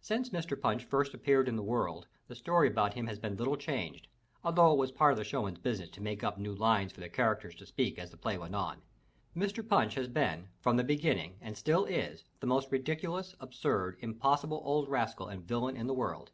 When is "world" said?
1.64-2.06, 15.94-16.30